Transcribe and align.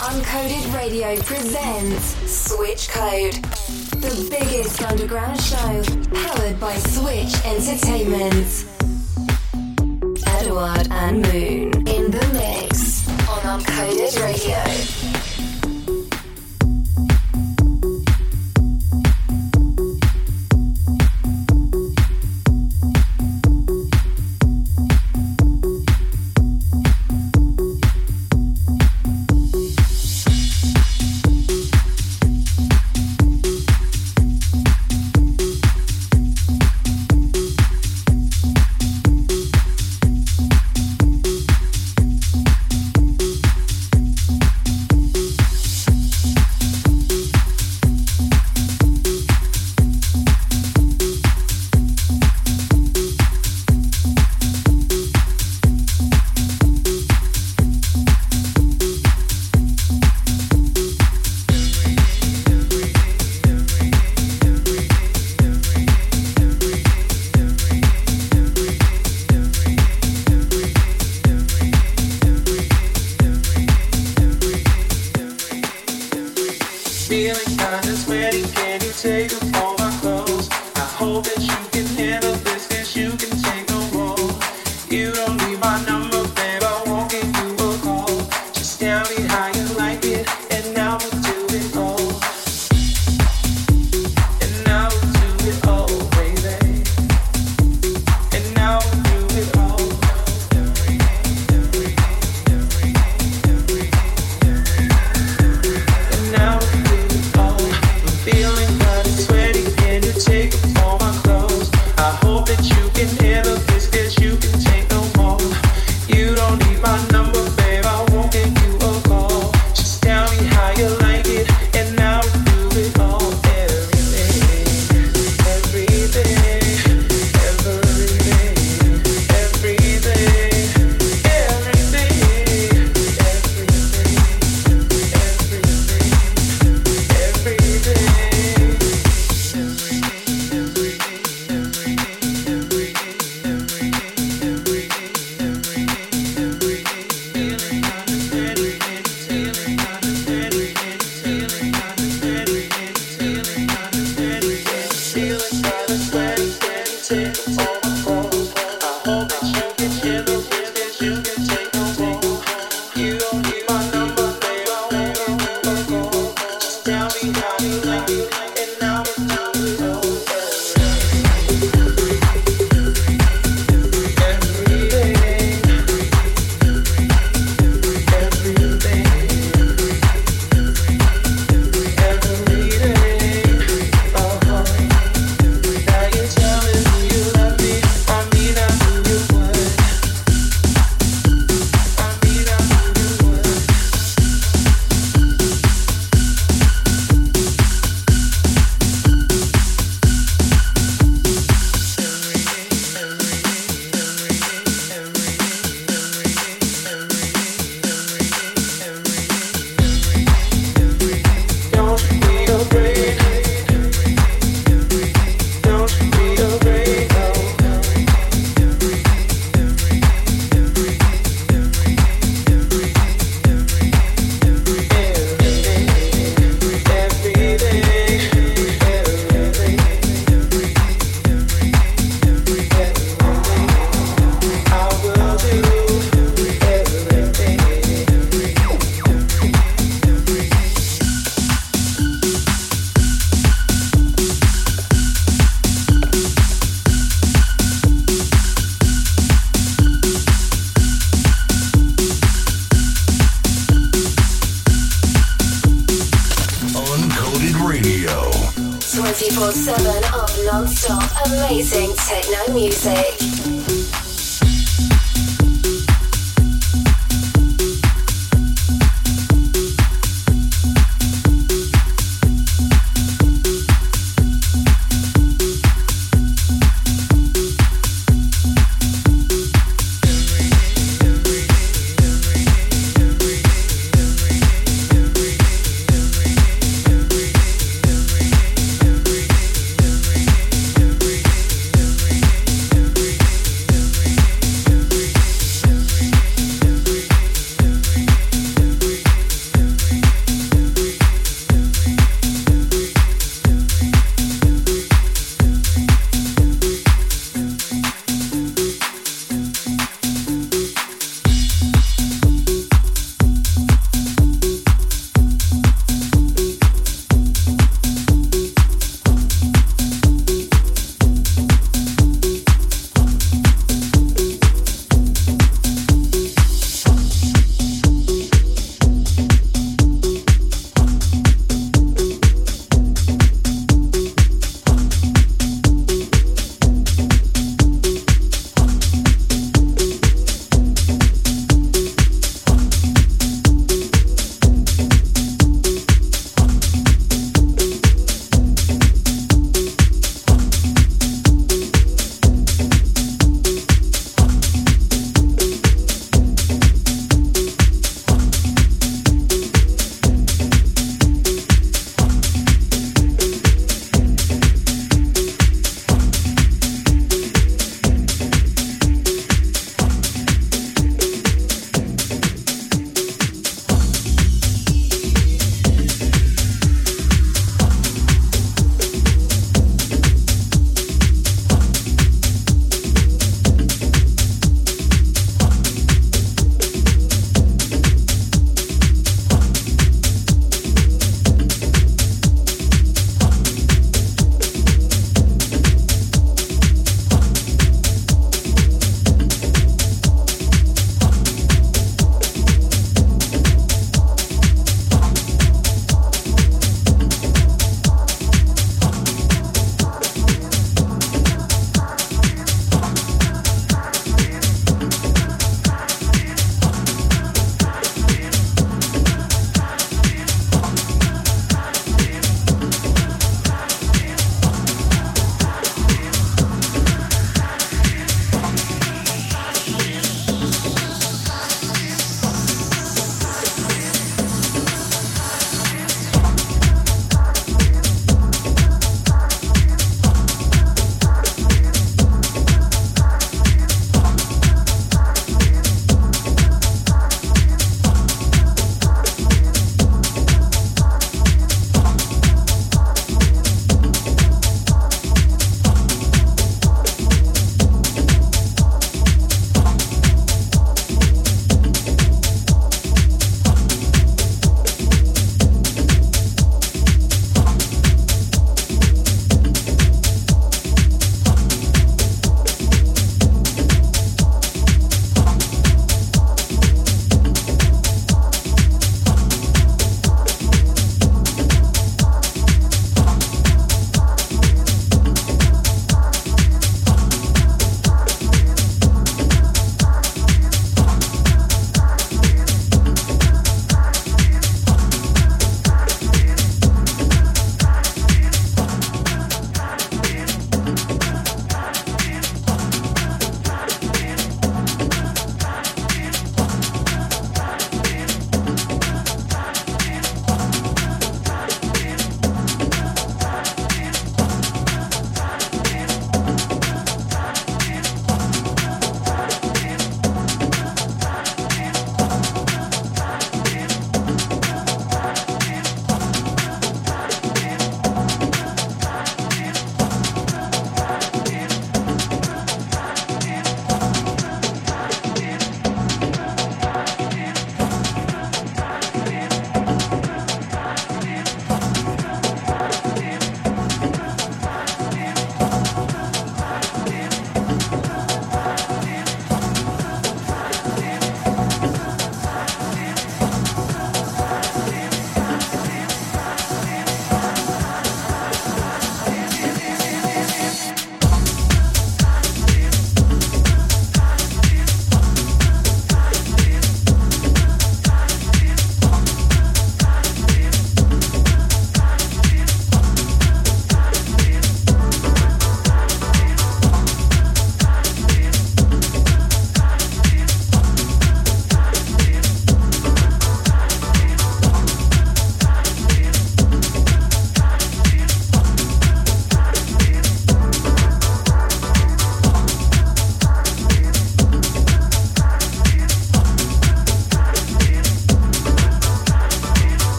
Uncoded 0.00 0.72
Radio 0.74 1.16
presents 1.22 2.14
Switch 2.30 2.88
Code, 2.88 3.34
the 4.00 4.28
biggest 4.30 4.80
underground 4.80 5.40
show 5.40 5.82
powered 6.14 6.60
by 6.60 6.76
Switch 6.76 7.34
Entertainment. 7.44 8.64
Edouard 10.28 10.86
and 10.92 11.22
Moon 11.22 11.88
in 11.88 12.12
the 12.12 12.30
mix 12.32 13.08
on 13.28 13.60
Uncoded 13.60 14.22
Radio. 14.22 14.97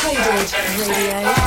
Coded 0.00 0.52
Radio. 0.86 1.37